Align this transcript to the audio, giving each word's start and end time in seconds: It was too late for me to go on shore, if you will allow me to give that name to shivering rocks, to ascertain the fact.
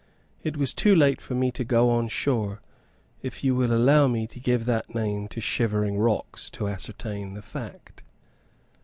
It 0.41 0.57
was 0.57 0.73
too 0.73 0.95
late 0.95 1.21
for 1.21 1.35
me 1.35 1.51
to 1.51 1.63
go 1.63 1.91
on 1.91 2.07
shore, 2.07 2.59
if 3.21 3.43
you 3.43 3.53
will 3.53 3.71
allow 3.71 4.07
me 4.07 4.25
to 4.25 4.39
give 4.39 4.65
that 4.65 4.95
name 4.95 5.27
to 5.27 5.39
shivering 5.39 5.99
rocks, 5.99 6.49
to 6.53 6.67
ascertain 6.67 7.35
the 7.35 7.43
fact. 7.43 8.01